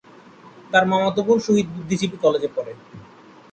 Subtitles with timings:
[0.71, 2.73] তার মামাতো বোন শহীদ বুদ্ধিজীবী কলেজে পড়ে।